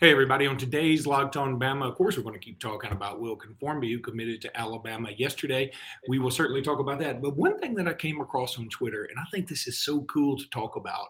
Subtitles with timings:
[0.00, 0.46] Hey, everybody.
[0.46, 3.92] On today's Locked On Bama, of course, we're going to keep talking about Wilkin Formby,
[3.92, 5.70] who committed to Alabama yesterday.
[6.08, 7.20] We will certainly talk about that.
[7.20, 10.00] But one thing that I came across on Twitter, and I think this is so
[10.04, 11.08] cool to talk about,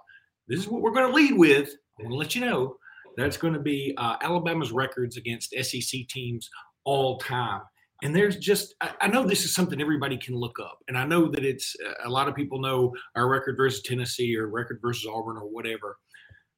[0.48, 1.68] this is what we're going to lead with.
[2.00, 2.78] I'm going to let you know
[3.16, 6.50] that's going to be uh, Alabama's records against SEC teams
[6.82, 7.60] all time.
[8.02, 10.80] And there's just, I, I know this is something everybody can look up.
[10.88, 14.48] And I know that it's a lot of people know our record versus Tennessee or
[14.48, 15.96] record versus Auburn or whatever.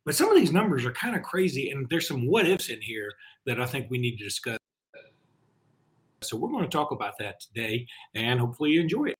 [0.05, 2.81] But some of these numbers are kind of crazy, and there's some what ifs in
[2.81, 3.13] here
[3.47, 4.59] that I think we need to discuss.
[6.23, 9.17] So we're going to talk about that today, and hopefully you enjoy it.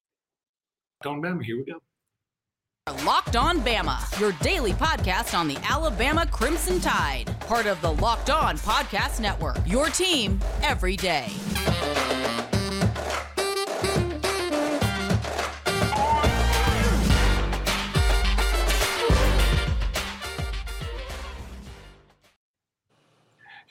[1.05, 1.79] Locked on Bama, here we go.
[3.05, 8.31] Locked on Bama, your daily podcast on the Alabama Crimson Tide, part of the Locked
[8.31, 9.59] On Podcast Network.
[9.67, 11.29] Your team every day.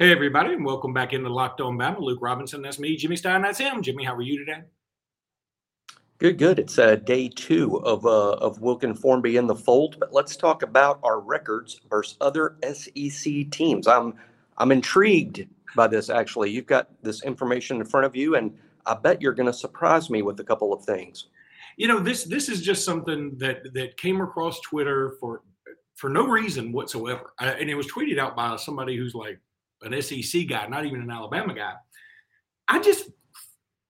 [0.01, 1.99] Hey, everybody, and welcome back into Locked On Bama.
[1.99, 2.95] Luke Robinson, that's me.
[2.95, 3.83] Jimmy Stein, that's him.
[3.83, 4.63] Jimmy, how are you today?
[6.17, 6.57] Good, good.
[6.57, 10.63] It's uh, day two of uh, of Wilkin Formby in the fold, but let's talk
[10.63, 13.85] about our records versus other SEC teams.
[13.85, 14.15] I'm
[14.57, 16.09] I'm intrigued by this.
[16.09, 19.53] Actually, you've got this information in front of you, and I bet you're going to
[19.53, 21.27] surprise me with a couple of things.
[21.77, 25.43] You know, this this is just something that that came across Twitter for
[25.93, 29.39] for no reason whatsoever, I, and it was tweeted out by somebody who's like
[29.81, 31.73] an SEC guy, not even an Alabama guy.
[32.67, 33.09] I just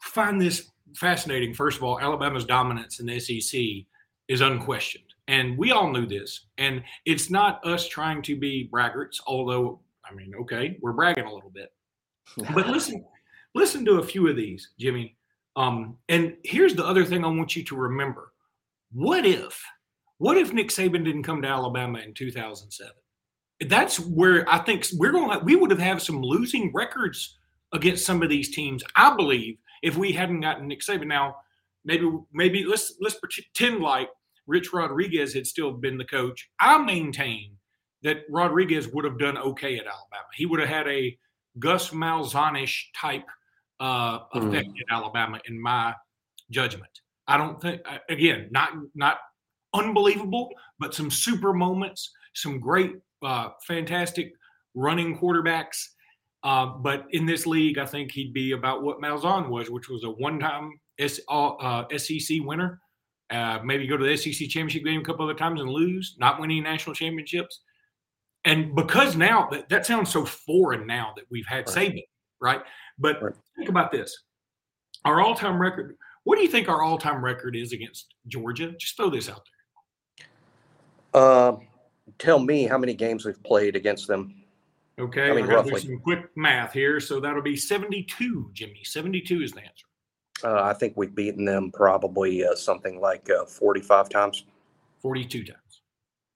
[0.01, 1.53] find this fascinating.
[1.53, 3.61] First of all, Alabama's dominance in the SEC
[4.27, 5.03] is unquestioned.
[5.27, 6.47] And we all knew this.
[6.57, 11.33] And it's not us trying to be braggarts, although, I mean, okay, we're bragging a
[11.33, 11.71] little bit.
[12.53, 13.03] But listen,
[13.55, 15.17] listen to a few of these, Jimmy.
[15.55, 18.31] Um, and here's the other thing I want you to remember.
[18.93, 19.61] What if,
[20.17, 22.93] what if Nick Saban didn't come to Alabama in 2007?
[23.67, 25.37] That's where I think we're going.
[25.37, 27.37] To, we would have had some losing records
[27.73, 28.83] against some of these teams.
[28.95, 31.07] I believe if we hadn't gotten Nick Saban.
[31.07, 31.37] Now,
[31.85, 34.09] maybe maybe let's let's pretend like
[34.47, 36.49] Rich Rodriguez had still been the coach.
[36.59, 37.55] I maintain
[38.03, 40.27] that Rodriguez would have done okay at Alabama.
[40.35, 41.17] He would have had a
[41.59, 43.27] Gus Malzahnish type
[43.79, 44.47] uh, hmm.
[44.47, 44.81] effect mm.
[44.81, 45.93] at Alabama, in my
[46.49, 46.91] judgment.
[47.27, 49.17] I don't think again not not
[49.73, 50.49] unbelievable,
[50.79, 52.93] but some super moments, some great
[53.23, 54.33] uh, fantastic
[54.73, 55.83] running quarterbacks.
[56.43, 60.03] Uh, but in this league, I think he'd be about what Malzahn was, which was
[60.03, 62.79] a one-time S, uh, SEC winner.
[63.29, 66.39] Uh, maybe go to the SEC championship game a couple other times and lose, not
[66.39, 67.61] winning national championships.
[68.43, 71.77] And because now that, that sounds so foreign now that we've had right.
[71.77, 72.03] Saban,
[72.41, 72.61] right?
[72.97, 73.33] But right.
[73.55, 74.17] think about this:
[75.05, 75.95] our all-time record.
[76.23, 78.73] What do you think our all-time record is against Georgia?
[78.79, 79.41] Just throw this out
[81.13, 81.21] there.
[81.23, 81.67] Um,
[82.17, 84.35] tell me how many games we've played against them.
[84.99, 85.79] Okay, I mean, roughly.
[85.79, 86.99] some quick math here.
[86.99, 88.81] So that'll be 72, Jimmy.
[88.83, 89.85] 72 is the answer.
[90.43, 94.45] Uh, I think we've beaten them probably uh, something like uh, 45 times.
[95.01, 95.57] 42 times.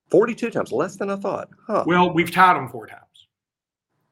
[0.10, 1.50] 42 times, less than I thought.
[1.66, 1.84] Huh.
[1.86, 3.02] Well, we've tied them four times.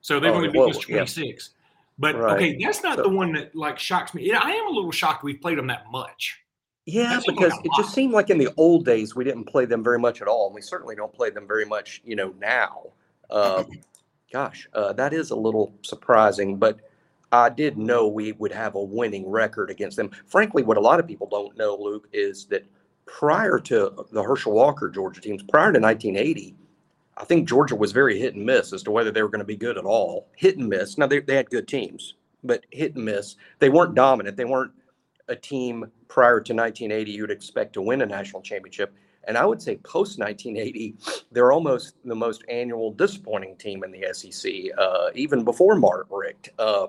[0.02, 1.20] So they've oh, only beat us 26.
[1.20, 1.60] Yeah.
[2.00, 2.36] But right.
[2.36, 4.32] okay, that's not so, the one that like shocks me.
[4.32, 6.43] I am a little shocked we've played them that much.
[6.86, 10.00] Yeah, because it just seemed like in the old days we didn't play them very
[10.00, 12.92] much at all, and we certainly don't play them very much, you know, now.
[13.30, 13.64] Uh,
[14.34, 16.80] gosh, uh, that is a little surprising, but
[17.32, 20.12] I did know we would have a winning record against them.
[20.28, 22.66] Frankly, what a lot of people don't know, Luke, is that
[23.06, 26.56] prior to the Herschel Walker Georgia teams, prior to 1980,
[27.16, 29.46] I think Georgia was very hit and miss as to whether they were going to
[29.46, 30.28] be good at all.
[30.36, 30.98] Hit and miss.
[30.98, 33.36] Now they, they had good teams, but hit and miss.
[33.60, 34.36] They weren't dominant.
[34.36, 34.72] They weren't
[35.28, 38.94] a team prior to 1980 you'd expect to win a national championship.
[39.26, 40.96] And I would say post 1980,
[41.32, 46.50] they're almost the most annual disappointing team in the SEC, uh, even before Mark Richt.
[46.60, 46.88] Uh,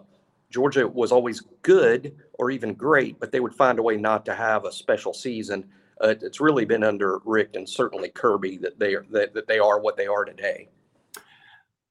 [0.50, 4.34] Georgia was always good or even great, but they would find a way not to
[4.34, 5.64] have a special season.
[6.00, 9.58] Uh, it's really been under Richt and certainly Kirby that they are that, that they
[9.58, 10.68] are what they are today.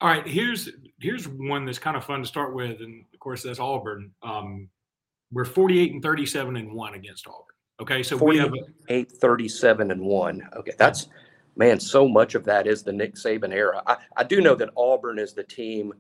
[0.02, 0.69] All right, here's
[1.00, 4.12] here's one that's kind of fun to start with, and of course that's Auburn.
[4.22, 4.69] Um,
[5.33, 7.39] we're 48 and 37 and one against Auburn.
[7.80, 8.53] Okay, so we have
[8.88, 10.47] 8 37 and one.
[10.56, 11.07] Okay, that's
[11.56, 11.80] man.
[11.80, 13.81] So much of that is the Nick Saban era.
[13.88, 15.94] I, I do know that Auburn is the team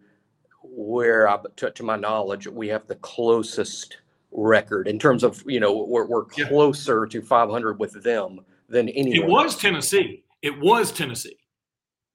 [0.63, 3.97] where, I, to, to my knowledge, we have the closest
[4.31, 7.19] record in terms of you know we're, we're closer yeah.
[7.19, 8.39] to 500 with them
[8.69, 9.29] than anyone.
[9.29, 10.23] It was Tennessee.
[10.41, 11.37] It was Tennessee.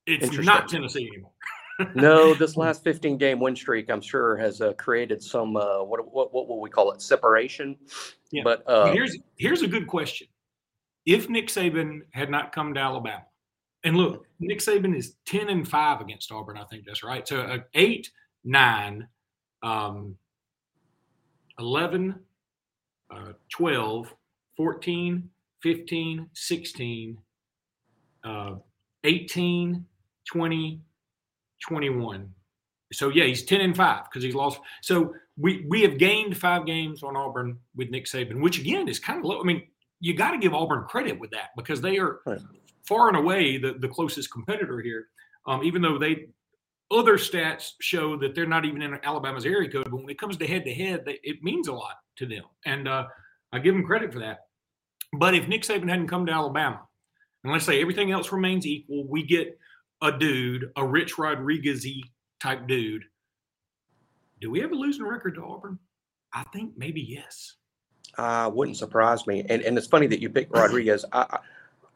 [0.06, 1.32] It's not Tennessee anymore
[1.94, 6.12] no, this last 15 game win streak, I'm sure, has uh, created some uh, what,
[6.12, 7.76] what what will we call it separation.
[8.32, 8.42] Yeah.
[8.44, 10.26] But uh, here's here's a good question:
[11.06, 13.24] If Nick Saban had not come to Alabama,
[13.84, 16.58] And look, Nick Saban is 10 and 5 against Auburn.
[16.58, 17.26] I think that's right.
[17.26, 18.10] So uh, 8,
[18.44, 19.06] 9,
[19.62, 20.16] um,
[21.58, 22.14] 11,
[23.14, 24.14] uh, 12,
[24.56, 25.30] 14,
[25.62, 27.18] 15, 16,
[28.24, 28.54] uh,
[29.04, 29.84] 18,
[30.26, 30.80] 20,
[31.60, 32.32] 21.
[32.92, 34.60] So yeah, he's 10 and 5 because he's lost.
[34.82, 38.98] So we we have gained five games on Auburn with Nick Saban, which again is
[38.98, 39.40] kind of low.
[39.40, 39.62] I mean,
[40.00, 42.40] you got to give Auburn credit with that because they are right.
[42.86, 45.06] far and away the, the closest competitor here.
[45.46, 46.28] Um, even though they
[46.90, 50.36] other stats show that they're not even in Alabama's area code, but when it comes
[50.38, 53.06] to head to head, it means a lot to them, and uh,
[53.52, 54.46] I give them credit for that.
[55.18, 56.82] But if Nick Saban hadn't come to Alabama,
[57.44, 59.58] and let's say everything else remains equal, we get
[60.02, 61.86] a dude, a Rich Rodriguez
[62.40, 63.04] type dude.
[64.40, 65.78] Do we have a losing record to Auburn?
[66.32, 67.54] I think maybe yes.
[68.16, 69.44] Uh, wouldn't surprise me.
[69.48, 71.04] And and it's funny that you picked Rodriguez.
[71.12, 71.38] I,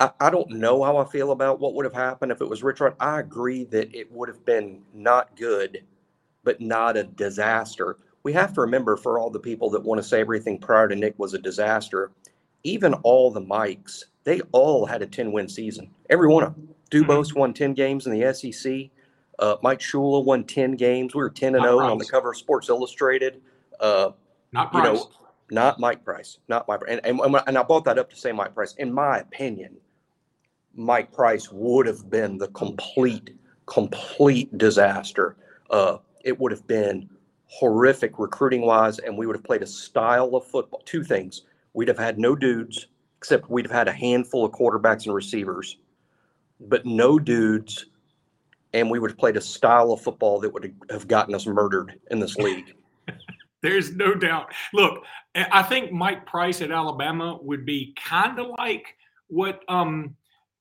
[0.00, 2.62] I I don't know how I feel about what would have happened if it was
[2.62, 2.94] Richard.
[2.98, 5.84] I agree that it would have been not good,
[6.42, 7.98] but not a disaster.
[8.24, 10.96] We have to remember for all the people that want to say everything prior to
[10.96, 12.10] Nick was a disaster,
[12.64, 15.90] even all the Mikes, they all had a 10 win season.
[16.10, 16.68] Every one of them.
[16.90, 17.40] Dubose mm-hmm.
[17.40, 18.90] won 10 games in the SEC.
[19.38, 21.14] Uh, Mike Shula won 10 games.
[21.14, 23.40] We were 10 and 0 on the cover of Sports Illustrated.
[23.80, 24.10] Uh,
[24.52, 24.86] not Price.
[24.86, 25.10] You know,
[25.50, 26.38] not Mike Price.
[26.48, 28.74] Not Mike and, and, and I brought that up to say Mike Price.
[28.74, 29.76] In my opinion,
[30.74, 33.30] Mike Price would have been the complete,
[33.66, 35.36] complete disaster.
[35.70, 37.08] Uh, it would have been
[37.46, 40.82] horrific recruiting wise, and we would have played a style of football.
[40.84, 41.42] Two things:
[41.72, 42.86] we'd have had no dudes,
[43.22, 45.76] except we'd have had a handful of quarterbacks and receivers,
[46.58, 47.86] but no dudes,
[48.72, 52.00] and we would have played a style of football that would have gotten us murdered
[52.10, 52.74] in this league.
[53.62, 54.52] There's no doubt.
[54.74, 55.04] Look,
[55.36, 58.96] I think Mike Price at Alabama would be kind of like
[59.28, 60.16] what um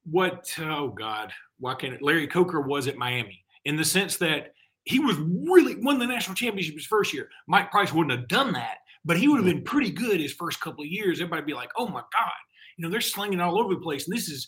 [0.06, 4.54] what oh god why can't it Larry Coker was at Miami in the sense that
[4.86, 7.30] he was really won the national championship his first year.
[7.48, 10.62] Mike Price wouldn't have done that, but he would have been pretty good his first
[10.62, 11.20] couple of years.
[11.20, 12.42] Everybody'd be like, "Oh my god,
[12.82, 14.48] you know they're slinging all over the place, and this is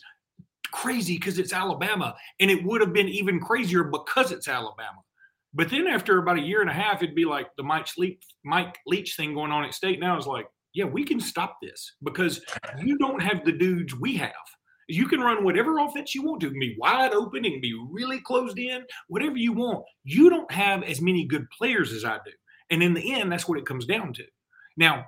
[0.72, 5.02] crazy because it's Alabama." And it would have been even crazier because it's Alabama.
[5.54, 8.24] But then after about a year and a half, it'd be like the Mike Leach,
[8.44, 10.00] Mike Leach thing going on at State.
[10.00, 12.42] Now is like, yeah, we can stop this because
[12.84, 14.32] you don't have the dudes we have.
[14.90, 16.50] You can run whatever offense you want to.
[16.50, 17.46] Can be wide open.
[17.46, 18.84] It can be really closed in.
[19.10, 19.86] Whatever you want.
[20.04, 22.32] You don't have as many good players as I do.
[22.72, 24.24] And in the end, that's what it comes down to.
[24.76, 25.06] Now,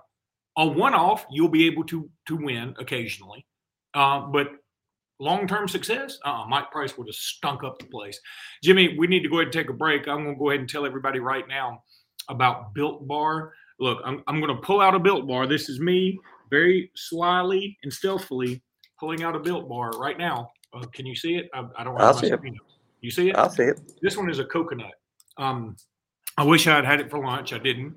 [0.58, 3.46] a one-off, you'll be able to to win occasionally,
[3.94, 4.48] uh, but
[5.20, 8.20] long-term success, uh, Mike Price would have stunk up the place.
[8.64, 10.08] Jimmy, we need to go ahead and take a break.
[10.08, 11.84] I'm going to go ahead and tell everybody right now
[12.30, 13.54] about Built Bar.
[13.80, 15.48] Look, I'm, I'm going to pull out a Built Bar.
[15.48, 16.20] This is me
[16.50, 18.62] very slyly and stealthily
[19.00, 20.52] pulling out a Built Bar right now.
[20.74, 21.50] Uh, can you see it?
[21.54, 22.00] I, I don't.
[22.00, 22.40] I'll see it.
[23.02, 23.36] You see it?
[23.38, 23.80] I'll see it.
[24.02, 24.94] This one is a coconut.
[25.38, 25.76] Um,
[26.38, 27.54] I wish I had had it for lunch.
[27.54, 27.96] I didn't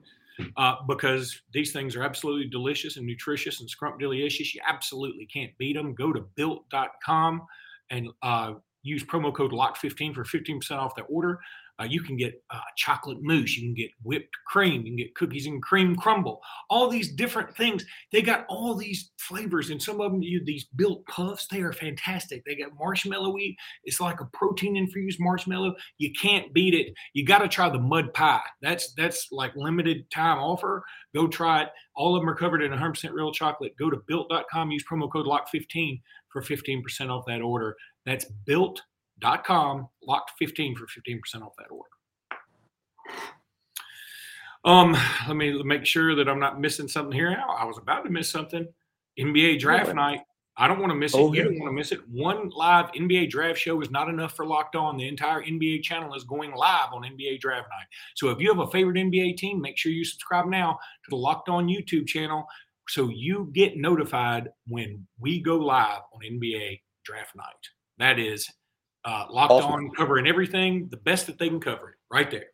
[0.56, 4.54] uh, because these things are absolutely delicious and nutritious and scrump delicious.
[4.54, 5.94] You absolutely can't beat them.
[5.94, 7.42] Go to built.com
[7.90, 11.40] and uh, use promo code LOCK15 for 15% off that order.
[11.80, 13.56] Uh, you can get uh, chocolate mousse.
[13.56, 14.82] You can get whipped cream.
[14.82, 16.40] You can get cookies and cream crumble.
[16.70, 17.84] All these different things.
[18.12, 21.46] They got all these flavors, and some of them you these built puffs.
[21.46, 22.44] They are fantastic.
[22.44, 23.54] They got marshmallowy.
[23.84, 25.74] It's like a protein infused marshmallow.
[25.98, 26.92] You can't beat it.
[27.14, 28.40] You got to try the mud pie.
[28.60, 30.82] That's that's like limited time offer.
[31.14, 31.68] Go try it.
[31.94, 33.76] All of them are covered in 100% real chocolate.
[33.78, 34.70] Go to built.com.
[34.70, 36.00] Use promo code LOCK15
[36.32, 37.76] for 15% off that order.
[38.04, 38.80] That's built
[39.20, 41.88] dot com locked 15 for 15% off that order.
[44.64, 44.96] Um
[45.26, 47.36] let me make sure that i'm not missing something here.
[47.48, 48.66] I was about to miss something.
[49.18, 49.92] Nba draft yeah.
[49.92, 50.20] night.
[50.60, 51.18] I don't want to miss it.
[51.18, 52.00] Oh, you don't want to miss it.
[52.08, 54.96] One live nba draft show is not enough for locked on.
[54.96, 57.86] The entire nba channel is going live on nba draft night.
[58.16, 60.72] So if you have a favorite nba team make sure you subscribe now
[61.04, 62.46] to the locked on youtube channel
[62.88, 67.68] so you get notified when we go live on nba draft night.
[67.98, 68.48] That is
[69.04, 69.72] uh, locked awesome.
[69.72, 72.46] on, covering everything the best that they can cover it right there.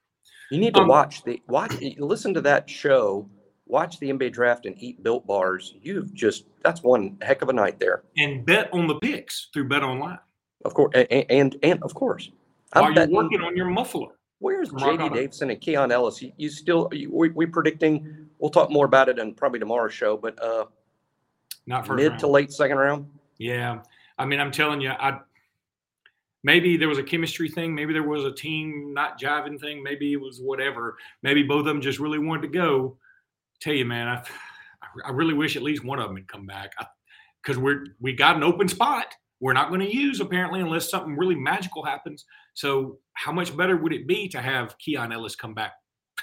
[0.50, 3.28] You need to um, watch the watch, listen to that show,
[3.66, 5.74] watch the NBA draft, and eat built bars.
[5.80, 8.04] You've just that's one heck of a night there.
[8.16, 10.18] And bet on the picks through Bet Online.
[10.64, 12.30] Of course, and and, and of course,
[12.72, 14.12] I'm you're betting, working on your muffler.
[14.38, 16.20] Where's JD Davison and Keon Ellis?
[16.20, 18.28] You, you still you, we, we predicting?
[18.38, 20.66] We'll talk more about it in probably tomorrow's show, but uh,
[21.66, 22.20] not for mid round.
[22.20, 23.06] to late second round.
[23.38, 23.80] Yeah,
[24.18, 25.20] I mean, I'm telling you, I
[26.44, 30.12] maybe there was a chemistry thing maybe there was a team not jiving thing maybe
[30.12, 32.96] it was whatever maybe both of them just really wanted to go
[33.60, 34.22] tell you man i,
[35.04, 36.72] I really wish at least one of them had come back
[37.42, 39.06] because we're we got an open spot
[39.44, 42.24] we're not going to use apparently unless something really magical happens.
[42.54, 45.72] So how much better would it be to have Keon Ellis come back?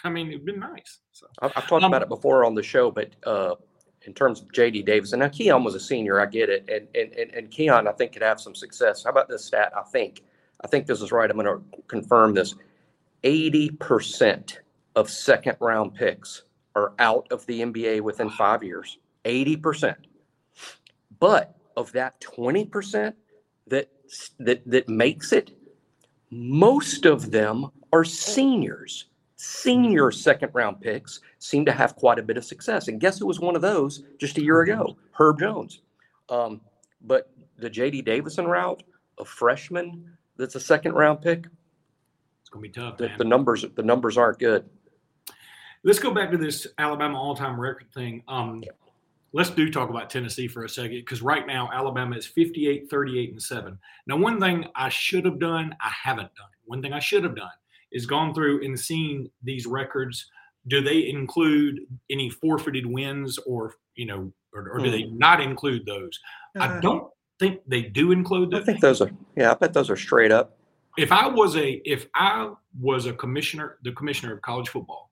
[0.04, 1.02] I mean, it'd been nice.
[1.12, 3.54] So I've, I've talked um, about it before on the show, but uh,
[4.06, 6.88] in terms of JD Davis, and now Keon was a senior, I get it, and
[6.96, 9.04] and and, Keon I think could have some success.
[9.04, 9.72] How about this stat?
[9.78, 10.24] I think
[10.64, 11.30] I think this is right.
[11.30, 12.56] I'm going to confirm this.
[13.24, 14.62] Eighty percent
[14.96, 16.44] of second round picks
[16.76, 18.98] are out of the NBA within five years.
[19.26, 20.08] Eighty percent.
[21.20, 23.14] But of that 20%
[23.68, 23.90] that
[24.40, 25.52] that that makes it,
[26.30, 29.06] most of them are seniors.
[29.44, 32.90] Senior second round picks seem to have quite a bit of success.
[32.90, 34.96] And guess who was one of those just a year ago?
[35.14, 35.82] Herb Jones.
[36.30, 36.62] Um,
[37.02, 38.84] but the JD Davison route,
[39.18, 41.48] a freshman that's a second round pick,
[42.40, 42.98] it's gonna be tough.
[42.98, 44.70] The, the numbers the numbers aren't good.
[45.82, 48.22] Let's go back to this Alabama all-time record thing.
[48.28, 48.74] Um, yeah
[49.34, 53.32] let's do talk about Tennessee for a second because right now Alabama is 58, 38,
[53.32, 53.80] and 7.
[54.06, 56.50] Now, one thing I should have done, I haven't done.
[56.66, 57.50] One thing I should have done
[57.92, 60.26] is gone through and seen these records.
[60.68, 61.80] Do they include
[62.10, 65.18] any forfeited wins or, you know, or, or do they hmm.
[65.18, 66.20] not include those?
[66.60, 67.08] Uh, I don't
[67.40, 68.62] think they do include those.
[68.62, 70.58] I think those are, yeah, I bet those are straight up.
[70.98, 75.12] If I was a, if I was a commissioner, the commissioner of college football,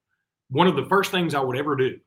[0.50, 1.98] one of the first things I would ever do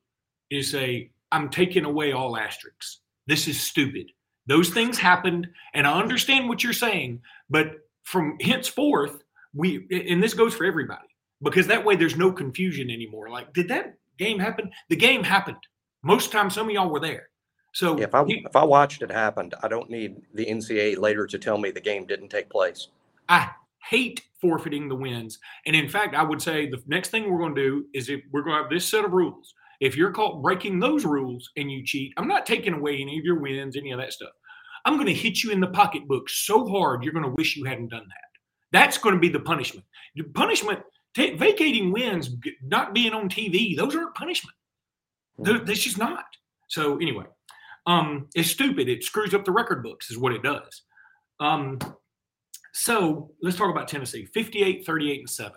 [0.50, 3.00] is say, I'm taking away all asterisks.
[3.26, 4.10] This is stupid.
[4.46, 9.22] Those things happened, and I understand what you're saying, but from henceforth,
[9.54, 11.09] we and this goes for everybody
[11.42, 13.30] because that way there's no confusion anymore.
[13.30, 14.71] Like, did that game happen?
[14.88, 15.59] The game happened.
[16.02, 17.28] Most times, some of y'all were there.
[17.75, 20.99] So yeah, if I he, if I watched it happen, I don't need the NCAA
[20.99, 22.88] later to tell me the game didn't take place.
[23.28, 23.50] I
[23.88, 27.54] hate forfeiting the wins, and in fact, I would say the next thing we're going
[27.54, 30.40] to do is if we're going to have this set of rules if you're caught
[30.40, 33.90] breaking those rules and you cheat, I'm not taking away any of your wins, any
[33.90, 34.30] of that stuff.
[34.85, 37.64] I'm going to hit you in the pocketbook so hard you're going to wish you
[37.64, 38.31] hadn't done that.
[38.72, 39.86] That's going to be the punishment.
[40.16, 40.80] The punishment,
[41.14, 44.56] t- vacating wins, not being on TV, those aren't punishment.
[45.38, 45.64] Mm-hmm.
[45.64, 46.24] That's just not.
[46.68, 47.24] So anyway,
[47.86, 48.88] um, it's stupid.
[48.88, 50.82] It screws up the record books, is what it does.
[51.40, 51.78] Um,
[52.72, 55.52] so let's talk about Tennessee 58, 38, and 7.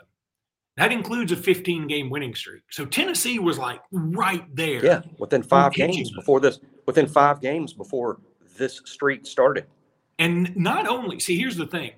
[0.78, 2.64] That includes a 15 game winning streak.
[2.70, 4.84] So Tennessee was like right there.
[4.86, 8.20] Yeah, within five games before this, within five games before
[8.58, 9.68] this streak started.
[10.20, 11.92] And not only, see, here's the thing,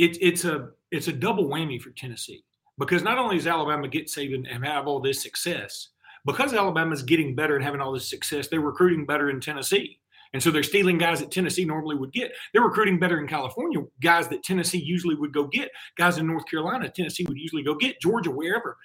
[0.00, 2.42] it's it's a it's a double whammy for Tennessee
[2.78, 5.88] because not only does Alabama get Saban and have all this success,
[6.24, 9.98] because Alabama's getting better and having all this success, they're recruiting better in Tennessee.
[10.32, 12.32] And so they're stealing guys that Tennessee normally would get.
[12.52, 16.46] They're recruiting better in California, guys that Tennessee usually would go get, guys in North
[16.48, 18.78] Carolina, Tennessee would usually go get, Georgia, wherever,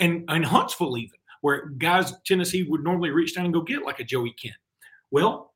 [0.00, 4.00] and, and Huntsville, even, where guys Tennessee would normally reach down and go get, like
[4.00, 4.56] a Joey Kent.
[5.12, 5.54] Well,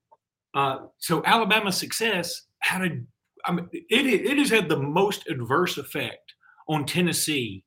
[0.54, 3.00] uh, so Alabama's success had a,
[3.44, 6.34] I mean, it, it has had the most adverse effect
[6.68, 7.64] on Tennessee,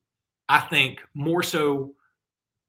[0.49, 1.93] I think, more so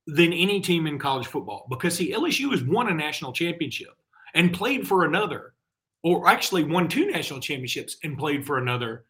[0.07, 3.95] than any team in college football because see LSU has won a national championship
[4.35, 5.55] and played for another,
[6.03, 9.05] or actually won two national championships and played for another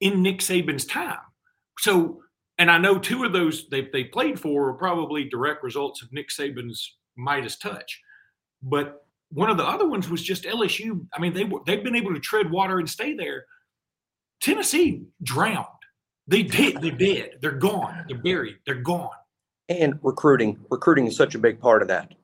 [0.00, 1.18] in Nick Saban's time.
[1.78, 2.22] So,
[2.58, 6.12] and I know two of those they, they played for are probably direct results of
[6.12, 8.00] Nick Saban's Midas touch.
[8.62, 11.06] But one of the other ones was just LSU.
[11.14, 13.44] I mean, they they've been able to tread water and stay there.
[14.40, 15.66] Tennessee drowned.
[16.26, 16.80] They did.
[16.80, 17.38] They did.
[17.40, 18.04] They're gone.
[18.08, 18.56] They're buried.
[18.66, 19.10] They're gone.
[19.68, 20.58] And recruiting.
[20.70, 22.14] Recruiting is such a big part of that.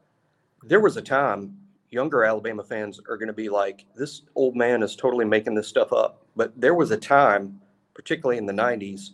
[0.62, 1.56] There was a time
[1.94, 5.68] younger Alabama fans are going to be like, this old man is totally making this
[5.68, 6.26] stuff up.
[6.36, 7.60] But there was a time,
[7.94, 9.10] particularly in the 90s,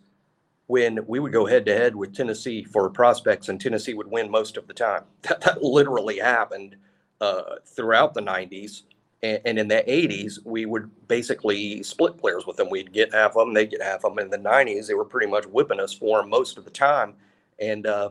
[0.67, 4.31] when we would go head to head with Tennessee for prospects and Tennessee would win
[4.31, 5.05] most of the time.
[5.23, 6.77] That, that literally happened
[7.21, 8.83] uh, throughout the 90s.
[9.23, 12.71] And, and, in the 80s, we would basically split players with them.
[12.71, 14.25] We'd get half of them, they'd get half of them.
[14.25, 17.15] In the 90s, they were pretty much whipping us for them most of the time.
[17.59, 18.11] And uh,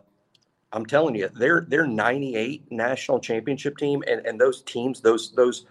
[0.71, 5.65] I'm telling you, they're they're 98 national championship team, and and those teams, those those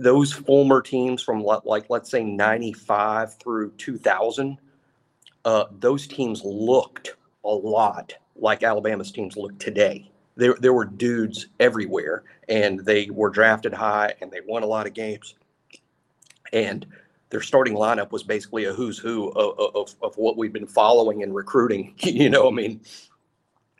[0.00, 4.58] those former teams from like let's say 95 through 2000,
[5.44, 10.10] uh, those teams looked a lot like Alabama's teams look today.
[10.38, 14.86] There there were dudes everywhere, and they were drafted high, and they won a lot
[14.86, 15.34] of games,
[16.52, 16.86] and
[17.30, 21.22] their starting lineup was basically a who's who of, of, of what we've been following
[21.22, 21.94] and recruiting.
[21.98, 22.80] you know, I mean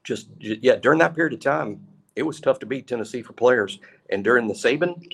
[0.08, 1.86] just yeah, during that period of time,
[2.16, 3.78] it was tough to beat Tennessee for players.
[4.08, 5.06] And during the Saban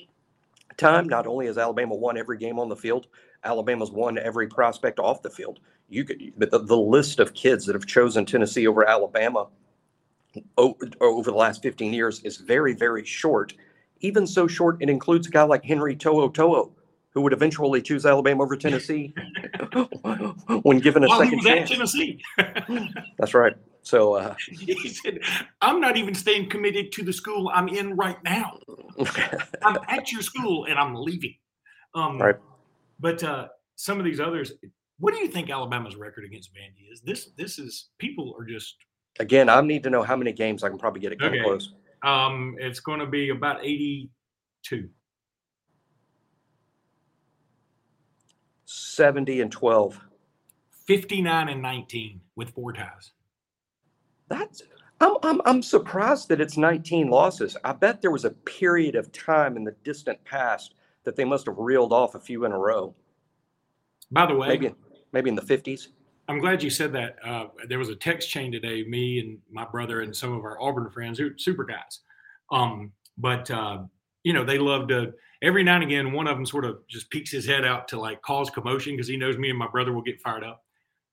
[0.77, 3.07] time, not only has Alabama won every game on the field,
[3.43, 5.59] Alabama's won every prospect off the field.
[5.89, 9.47] You could the, the list of kids that have chosen Tennessee over Alabama
[10.57, 13.53] over the last 15 years is very, very short.
[14.01, 16.71] Even so short, it includes a guy like Henry To'o To'o,
[17.11, 19.13] who would eventually choose Alabama over Tennessee
[20.63, 21.69] when given a While he second was at chance.
[21.69, 22.21] Tennessee.
[23.17, 23.53] That's right.
[23.81, 25.19] So uh, he said,
[25.61, 28.57] I'm not even staying committed to the school I'm in right now.
[29.63, 31.35] I'm at your school and I'm leaving.
[31.93, 32.35] Um, Right.
[32.99, 34.53] But uh, some of these others,
[34.99, 37.01] what do you think Alabama's record against Vandy is?
[37.01, 38.75] This this is people are just
[39.19, 41.41] again, I need to know how many games I can probably get it Okay.
[41.41, 41.73] close.
[42.03, 44.89] um, it's going to be about 82.
[48.65, 49.99] 70 and 12.
[50.87, 53.11] 59 and 19 with four ties.
[54.27, 54.63] That's
[55.01, 57.57] I'm, I'm I'm surprised that it's 19 losses.
[57.63, 61.45] I bet there was a period of time in the distant past that they must
[61.47, 62.95] have reeled off a few in a row.
[64.11, 64.73] By the way, Maybe
[65.11, 65.87] maybe in the 50s.
[66.27, 67.17] I'm glad you said that.
[67.23, 70.61] Uh, there was a text chain today, me and my brother and some of our
[70.61, 71.99] Auburn friends, who super guys.
[72.51, 73.83] Um, but uh,
[74.23, 76.11] you know, they love to every now and again.
[76.11, 79.07] One of them sort of just peeks his head out to like cause commotion because
[79.07, 80.63] he knows me and my brother will get fired up.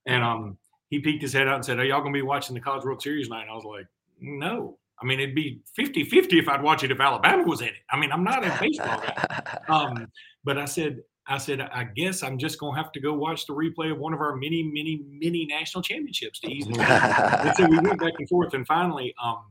[0.05, 0.57] And um,
[0.89, 3.01] he peeked his head out and said, "Are y'all gonna be watching the College World
[3.01, 3.87] Series tonight?" And I was like,
[4.19, 7.73] "No." I mean, it'd be 50-50 if I'd watch it if Alabama was in it.
[7.91, 9.59] I mean, I'm not a baseball guy.
[9.67, 10.07] Um,
[10.43, 13.53] but I said, I said, I guess I'm just gonna have to go watch the
[13.53, 16.73] replay of one of our many, many, many national championships to ease the.
[17.43, 19.43] And so we went back and forth, and finally, um,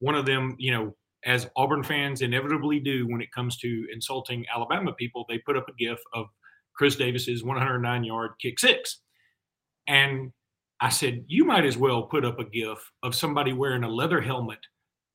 [0.00, 4.44] one of them, you know, as Auburn fans inevitably do when it comes to insulting
[4.54, 6.26] Alabama people, they put up a GIF of
[6.76, 9.00] Chris Davis's 109 yard kick six,
[9.86, 10.32] and
[10.80, 14.20] I said, you might as well put up a GIF of somebody wearing a leather
[14.20, 14.58] helmet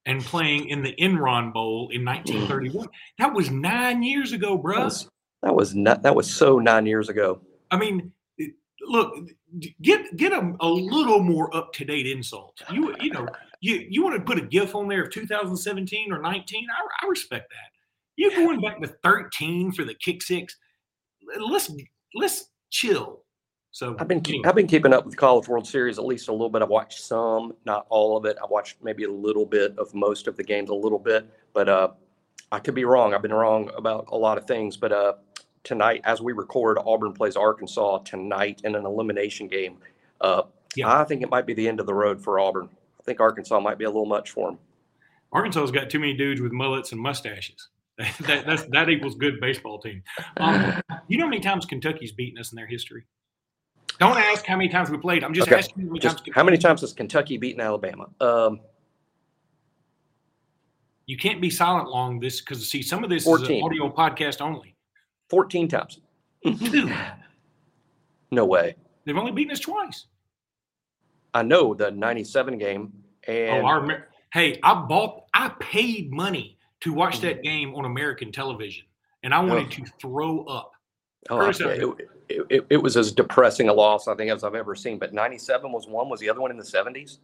[0.05, 2.87] and playing in the Enron Bowl in 1931.
[3.19, 5.07] That was nine years ago, bruh.
[5.43, 7.41] That was not that was so nine years ago.
[7.71, 8.11] I mean,
[8.81, 9.13] look,
[9.81, 12.61] get get a, a little more up to date insult.
[12.71, 13.27] You you know
[13.61, 16.67] you you want to put a GIF on there of 2017 or 19?
[16.69, 17.71] I, I respect that.
[18.15, 20.57] You're going back to 13 for the kick six?
[21.39, 21.71] Let's
[22.15, 23.23] let's chill.
[23.71, 26.27] So I've been keep, anyway, I've been keeping up with College World Series at least
[26.27, 26.63] a little bit.
[26.63, 28.35] I've watched some, not all of it.
[28.41, 31.69] I watched maybe a little bit of most of the games, a little bit, but
[31.69, 31.89] uh,
[32.51, 33.13] I could be wrong.
[33.13, 34.75] I've been wrong about a lot of things.
[34.75, 35.13] But uh,
[35.63, 39.77] tonight, as we record, Auburn plays Arkansas tonight in an elimination game.
[40.21, 40.43] Uh,
[40.75, 40.99] Yeah.
[40.99, 42.69] I think it might be the end of the road for Auburn.
[42.99, 44.59] I think Arkansas might be a little much for them.
[45.31, 47.69] Arkansas's got too many dudes with mullets and mustaches.
[47.97, 50.03] that, that's, that equals good baseball team.
[50.37, 53.05] Um, you know how many times Kentucky's beaten us in their history?
[53.99, 55.23] Don't ask how many times we played.
[55.23, 58.07] I'm just Okay, asking how many Just times how many times has Kentucky beaten Alabama?
[58.21, 58.61] Um,
[61.05, 63.57] you can't be silent long this because see some of this is 14.
[63.57, 64.75] an audio podcast only.
[65.29, 65.99] 14 times.
[68.31, 68.75] No way.
[69.05, 70.05] they've only beaten us twice.
[71.33, 72.93] I know the 97 game.
[73.27, 74.07] And oh, I remember.
[74.31, 77.41] Hey, I bought, I paid money to watch that mm-hmm.
[77.41, 78.85] game on American television,
[79.23, 79.71] and I wanted Ugh.
[79.71, 80.73] to throw up.
[81.29, 81.89] Oh, Curtis yeah, out there.
[81.89, 81.97] it,
[82.29, 84.99] it, it, it was as depressing a loss, I think, as I've ever seen.
[84.99, 86.07] But 97 was one.
[86.07, 87.17] Was the other one in the 70s?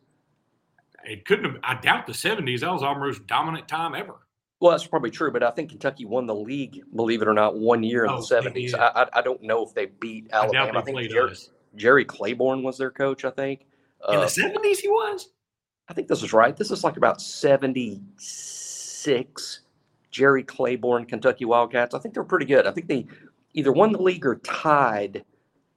[1.05, 1.59] It couldn't have.
[1.63, 2.61] I doubt the '70s.
[2.61, 4.15] That was our most dominant time ever.
[4.59, 5.31] Well, that's probably true.
[5.31, 8.21] But I think Kentucky won the league, believe it or not, one year in Oh,
[8.21, 8.73] the 70s.
[8.73, 10.79] I, I, I don't know if they beat Alabama.
[10.79, 11.49] I, they think Jerry, us.
[11.75, 13.65] Jerry Claiborne was their coach, I think.
[14.09, 15.29] In Uh, the '70s, he was.
[15.89, 16.55] I think this is right.
[16.57, 19.59] This is like about 76.
[20.11, 21.93] Jerry Claiborne, Kentucky Wildcats.
[21.93, 22.65] I think they're pretty good.
[22.65, 23.05] I think they
[23.53, 25.23] either won the league or tied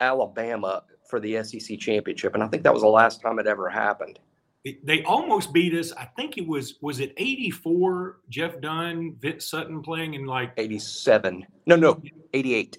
[0.01, 2.35] Alabama for the SEC championship.
[2.35, 4.19] And I think that was the last time it ever happened.
[4.85, 5.93] They almost beat us.
[5.93, 8.19] I think it was was it '84.
[8.29, 11.47] Jeff Dunn, Vince Sutton playing in like 87.
[11.67, 12.01] No, no,
[12.35, 12.79] 88.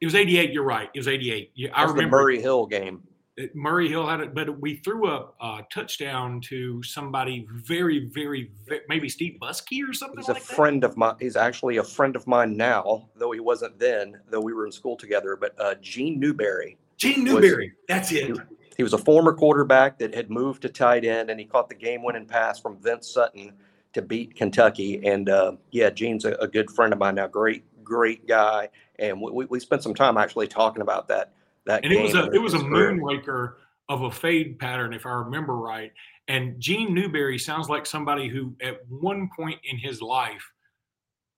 [0.00, 0.52] it was '88.
[0.52, 0.88] You're right.
[0.94, 1.52] It was '88.
[1.54, 2.16] Yeah, I was remember.
[2.18, 3.02] Murray Hill game.
[3.36, 8.50] it- Murray Hill had it, but we threw a, uh touchdown to somebody very, very,
[8.66, 10.54] ve maybe Steve Buskey or something He's a like that.
[10.56, 11.16] friend of mine.
[11.18, 14.72] He's actually a friend of mine now, though he wasn't then, though we were in
[14.72, 15.36] school together.
[15.36, 17.72] But uh, Gene Newberry, Gene was- Newberry.
[17.88, 18.36] That's it.
[18.76, 21.74] He was a former quarterback that had moved to tight end, and he caught the
[21.74, 23.52] game-winning pass from Vince Sutton
[23.92, 25.06] to beat Kentucky.
[25.06, 27.26] And uh, yeah, Gene's a, a good friend of mine now.
[27.26, 28.68] Great, great guy.
[28.98, 31.32] And we, we, we spent some time actually talking about that.
[31.66, 33.54] That and it was a it was a moonraker
[33.88, 35.92] of a fade pattern, if I remember right.
[36.28, 40.50] And Gene Newberry sounds like somebody who, at one point in his life,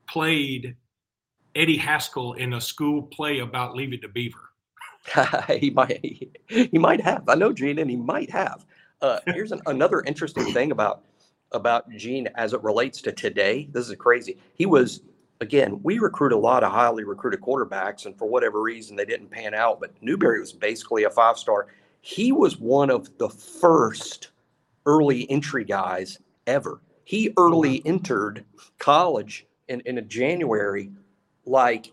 [0.09, 0.77] played
[1.55, 4.46] Eddie Haskell in a school play about Leave It to Beaver.
[5.59, 7.29] he might he might have.
[7.29, 8.67] I know Gene, and he might have.
[9.01, 11.03] Uh, here's an, another interesting thing about
[11.53, 13.69] about Gene as it relates to today.
[13.73, 14.39] This is crazy.
[14.55, 15.03] He was
[15.41, 15.81] again.
[15.83, 19.55] We recruit a lot of highly recruited quarterbacks, and for whatever reason, they didn't pan
[19.55, 19.81] out.
[19.81, 21.69] But Newberry was basically a five star.
[22.01, 24.31] He was one of the first
[24.87, 26.81] early entry guys ever.
[27.05, 28.45] He early entered
[28.79, 30.91] college in in a January,
[31.45, 31.93] like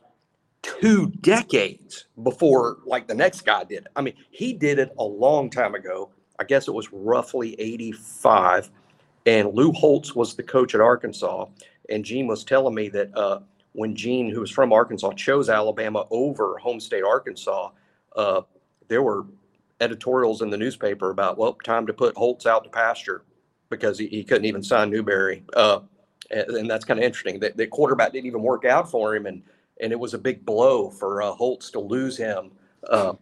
[0.79, 3.91] two decades before like the next guy did it.
[3.95, 6.11] I mean, he did it a long time ago.
[6.39, 8.69] I guess it was roughly 85.
[9.25, 11.45] And Lou Holtz was the coach at Arkansas.
[11.89, 13.39] And Gene was telling me that uh,
[13.73, 17.69] when Gene, who was from Arkansas, chose Alabama over home state Arkansas,
[18.15, 18.41] uh,
[18.87, 19.25] there were
[19.81, 23.23] editorials in the newspaper about, well, time to put Holtz out to pasture
[23.69, 25.43] because he, he couldn't even sign Newberry.
[25.53, 25.79] Uh,
[26.31, 27.39] and, and, that's kind of interesting.
[27.39, 29.43] The, the, quarterback didn't even work out for him, and
[29.81, 32.51] and it was a big blow for uh, Holtz to lose him.
[32.89, 33.13] Uh,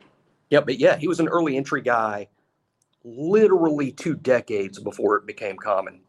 [0.49, 2.27] yeah, but yeah, he was an early entry guy,
[3.03, 6.01] literally two decades before it became common.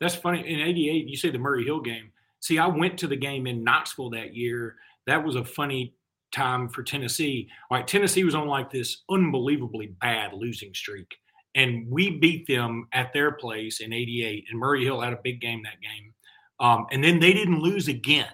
[0.00, 0.40] That's funny.
[0.40, 2.10] In '88, you say the Murray Hill game.
[2.40, 4.76] See, I went to the game in Knoxville that year.
[5.06, 5.94] That was a funny
[6.32, 7.48] time for Tennessee.
[7.70, 11.16] Right, Tennessee was on like this unbelievably bad losing streak.
[11.54, 14.44] And we beat them at their place in 88.
[14.50, 16.12] And Murray Hill had a big game that game.
[16.60, 18.28] Um, and then they didn't lose again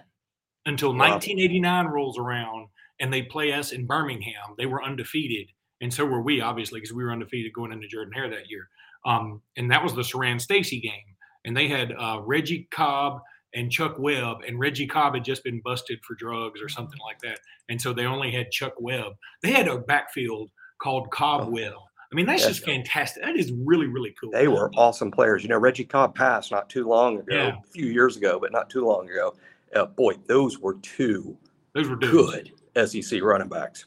[0.65, 1.11] until wow.
[1.11, 2.67] 1989 rolls around
[2.99, 4.55] and they play us in Birmingham.
[4.57, 5.49] They were undefeated.
[5.81, 8.69] And so were we, obviously, because we were undefeated going into Jordan Hare that year.
[9.05, 11.15] Um, and that was the Siran Stacy game.
[11.45, 13.19] And they had uh, Reggie Cobb
[13.53, 17.19] and Chuck Webb, and Reggie Cobb had just been busted for drugs or something like
[17.19, 17.39] that.
[17.69, 19.13] And so they only had Chuck Webb.
[19.41, 20.49] They had a backfield
[20.81, 21.73] called Cobb Webb.
[22.11, 23.23] I mean, that's just fantastic.
[23.23, 24.29] That is really, really cool.
[24.31, 25.41] They were awesome players.
[25.41, 27.57] You know, Reggie Cobb passed not too long ago, yeah.
[27.57, 29.33] a few years ago, but not too long ago.
[29.75, 31.37] Uh, boy, those were two
[31.73, 32.51] those were dudes.
[32.75, 33.85] good SEC running backs.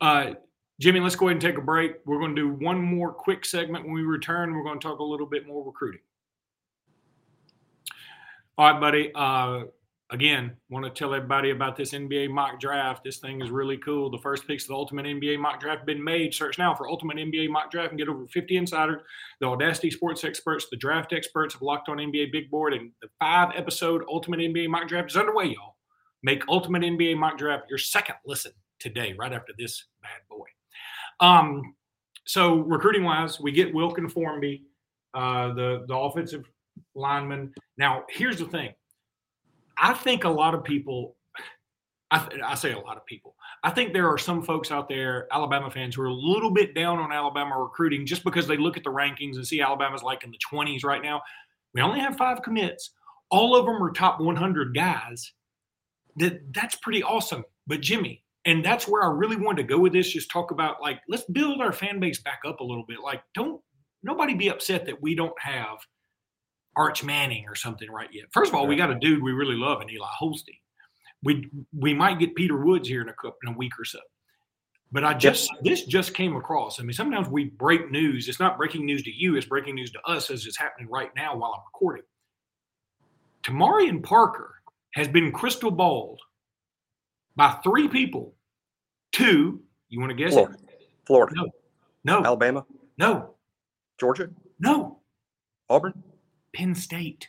[0.00, 0.34] Uh,
[0.80, 1.96] Jimmy, let's go ahead and take a break.
[2.06, 3.84] We're going to do one more quick segment.
[3.84, 6.00] When we return, we're going to talk a little bit more recruiting.
[8.58, 9.12] All right, buddy.
[9.14, 9.64] Uh,
[10.12, 13.02] again, want to tell everybody about this NBA mock draft.
[13.02, 14.10] This thing is really cool.
[14.10, 16.34] The first picks of the Ultimate NBA mock draft have been made.
[16.34, 19.00] Search now for Ultimate NBA mock draft and get over 50 insiders,
[19.40, 23.08] the Audacity Sports experts, the draft experts have locked on NBA Big Board, and the
[23.18, 25.76] five episode Ultimate NBA mock draft is underway, y'all.
[26.22, 30.46] Make Ultimate NBA mock draft your second listen today, right after this bad boy.
[31.20, 31.74] Um,
[32.26, 34.64] so recruiting wise, we get Wilkin Formby,
[35.14, 36.44] uh, the the offensive
[36.94, 37.52] lineman.
[37.78, 38.74] Now, here's the thing.
[39.82, 41.16] I think a lot of people,
[42.12, 45.26] I, I, say a lot of people, I think there are some folks out there,
[45.32, 48.76] Alabama fans, who are a little bit down on Alabama recruiting just because they look
[48.76, 51.20] at the rankings and see Alabama's like in the 20s right now.
[51.74, 52.92] We only have five commits.
[53.28, 55.32] All of them are top 100 guys.
[56.16, 57.44] That that's pretty awesome.
[57.66, 60.12] But Jimmy, and that's where I really wanted to go with this.
[60.12, 62.98] Just talk about like let's build our fan base back up a little bit.
[63.02, 63.60] Like don't
[64.02, 65.78] nobody be upset that we don't have
[66.76, 68.26] Arch Manning or something right yet.
[68.32, 70.56] First of all, we got a dude we really love in Eli Holstein.
[71.22, 74.00] We we might get Peter Woods here in a couple in a week or so.
[74.90, 75.64] But I just yep.
[75.64, 76.80] this just came across.
[76.80, 78.28] I mean, sometimes we break news.
[78.28, 81.10] It's not breaking news to you, it's breaking news to us as it's happening right
[81.16, 82.04] now while I'm recording.
[83.44, 84.54] Tomarrion Parker
[84.94, 86.20] has been crystal balled
[87.36, 88.34] by three people.
[89.12, 90.58] Two, you want to guess Florida.
[91.06, 91.34] Florida.
[91.36, 91.50] No.
[92.04, 92.24] No.
[92.24, 92.64] Alabama.
[92.98, 93.34] No.
[93.98, 94.30] Georgia.
[94.58, 95.00] No.
[95.68, 96.02] Auburn.
[96.54, 97.28] Penn State.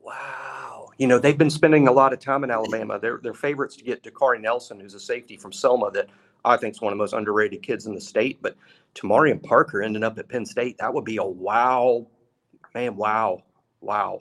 [0.00, 0.90] Wow.
[0.98, 2.98] You know, they've been spending a lot of time in Alabama.
[2.98, 6.08] They're, they're favorites to get Dakari Nelson, who's a safety from Selma that
[6.44, 8.38] I think is one of the most underrated kids in the state.
[8.40, 8.56] But
[8.94, 12.06] Tomarrion Parker ending up at Penn State, that would be a wow.
[12.74, 13.42] Man, wow.
[13.80, 14.20] Wow.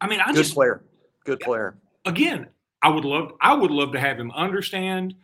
[0.00, 0.82] I mean, I Good just player.
[1.24, 1.76] Good player.
[2.04, 2.46] Again,
[2.82, 5.14] I would love I would love to have him understand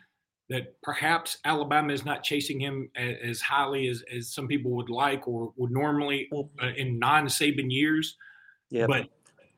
[0.48, 5.26] that perhaps Alabama is not chasing him as highly as, as some people would like
[5.26, 6.28] or would normally
[6.62, 8.16] uh, in non Saban years.
[8.70, 9.08] Yeah, but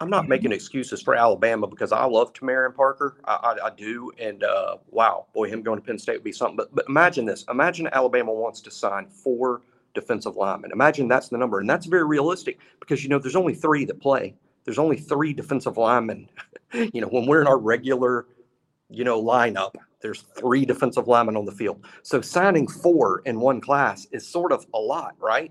[0.00, 3.16] I'm not making excuses for Alabama because I love Tomarrion Parker.
[3.24, 6.32] I, I, I do, and uh, wow, boy, him going to Penn State would be
[6.32, 6.56] something.
[6.56, 9.62] But but imagine this: imagine Alabama wants to sign four
[9.94, 10.72] defensive linemen.
[10.72, 14.00] Imagine that's the number, and that's very realistic because you know there's only three that
[14.00, 14.34] play.
[14.64, 16.28] There's only three defensive linemen.
[16.72, 18.26] you know, when we're in our regular,
[18.90, 21.82] you know, lineup, there's three defensive linemen on the field.
[22.02, 25.50] So signing four in one class is sort of a lot, right?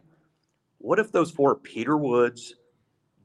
[0.78, 2.54] What if those four Peter Woods,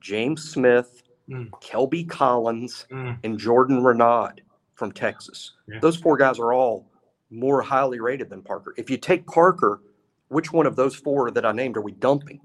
[0.00, 1.50] James Smith, mm.
[1.50, 3.18] Kelby Collins, mm.
[3.22, 4.36] and Jordan Renaud
[4.74, 5.52] from Texas?
[5.68, 5.80] Yeah.
[5.80, 6.90] Those four guys are all
[7.30, 8.72] more highly rated than Parker.
[8.78, 9.82] If you take Parker,
[10.28, 12.40] which one of those four that I named are we dumping?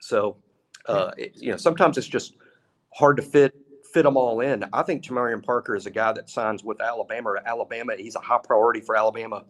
[0.00, 0.38] So,
[0.86, 2.36] uh, it, you know, sometimes it's just
[2.94, 3.54] hard to fit
[3.94, 4.64] fit them all in.
[4.72, 7.36] I think Tomarrion Parker is a guy that signs with Alabama.
[7.46, 9.44] Alabama, he's a high priority for Alabama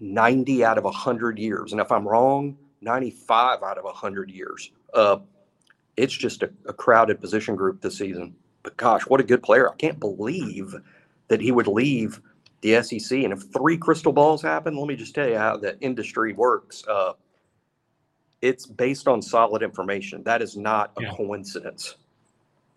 [0.00, 1.72] 90 out of 100 years.
[1.72, 4.72] And if I'm wrong, 95 out of 100 years.
[4.94, 5.18] Uh,
[5.98, 8.34] it's just a, a crowded position group this season.
[8.62, 9.68] But gosh, what a good player.
[9.68, 10.74] I can't believe
[11.28, 12.22] that he would leave
[12.62, 13.18] the SEC.
[13.18, 16.84] And if three crystal balls happen, let me just tell you how the industry works.
[16.88, 17.12] Uh,
[18.40, 20.22] it's based on solid information.
[20.22, 21.14] That is not a yeah.
[21.14, 21.96] coincidence.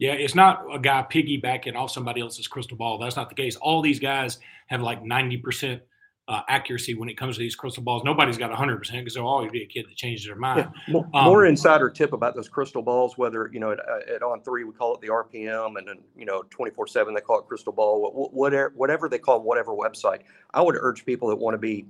[0.02, 2.98] Yeah, it's not a guy piggybacking off somebody else's crystal ball.
[2.98, 3.56] That's not the case.
[3.58, 5.80] All these guys have like 90%
[6.28, 8.04] uh, accuracy when it comes to these crystal balls.
[8.04, 10.72] Nobody's got 100% because there'll always be a kid that changes their mind.
[10.88, 10.94] Yeah.
[10.94, 14.24] More, um, more, insider tip about those crystal balls, whether, you know, at, uh, at,
[14.24, 17.38] On Three, we call it the RPM, and then, you know, 24 7, they call
[17.38, 20.22] it crystal ball, whatever, whatever they call whatever website.
[20.56, 21.86] I would urge people that want to be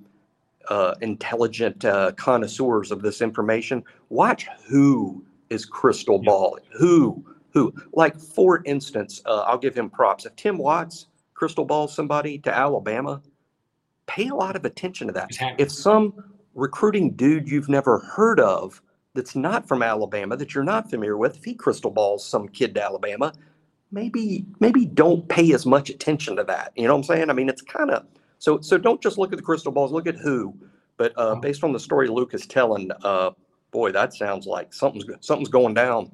[0.67, 6.63] uh, intelligent uh, connoisseurs of this information, watch who is crystal balling.
[6.77, 7.73] Who, who?
[7.93, 10.25] Like, for instance, uh, I'll give him props.
[10.25, 13.21] If Tim Watts crystal balls somebody to Alabama,
[14.07, 15.29] pay a lot of attention to that.
[15.57, 16.13] If some
[16.53, 18.81] recruiting dude you've never heard of
[19.13, 22.75] that's not from Alabama, that you're not familiar with, if he crystal balls some kid
[22.75, 23.33] to Alabama,
[23.91, 26.71] maybe maybe don't pay as much attention to that.
[26.75, 27.29] You know what I'm saying?
[27.29, 28.05] I mean, it's kind of
[28.39, 30.53] so so don't just look at the crystal balls, look at who.
[30.97, 33.31] But uh, based on the story Luke is telling, uh,
[33.71, 36.11] boy, that sounds like something's something's going down.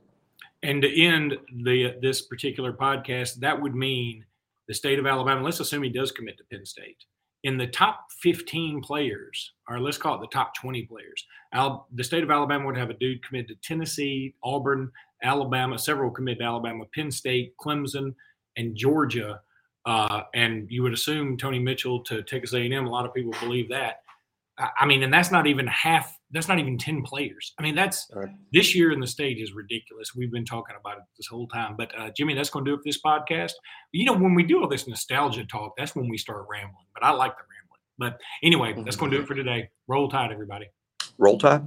[0.64, 4.26] And to end the this particular podcast, that would mean
[4.68, 5.44] the state of Alabama.
[5.44, 6.98] Let's assume he does commit to Penn State.
[7.44, 12.04] In the top 15 players, or let's call it the top 20 players, Al, the
[12.04, 14.92] state of Alabama would have a dude commit to Tennessee, Auburn,
[15.24, 18.14] Alabama, several commit to Alabama, Penn State, Clemson,
[18.58, 19.42] and Georgia.
[19.86, 22.86] Uh, and you would assume Tony Mitchell to Texas A&M.
[22.86, 24.02] A lot of people believe that.
[24.58, 26.17] I mean, and that's not even half.
[26.32, 27.54] That's not even ten players.
[27.58, 28.30] I mean, that's right.
[28.52, 30.14] this year in the state is ridiculous.
[30.16, 31.76] We've been talking about it this whole time.
[31.78, 33.54] But uh, Jimmy, that's going to do it for this podcast.
[33.94, 36.86] You know, when we do all this nostalgia talk, that's when we start rambling.
[36.94, 37.58] But I like the rambling.
[37.98, 39.70] But anyway, that's going to do it for today.
[39.88, 40.66] Roll Tide, everybody.
[41.18, 41.66] Roll Tide.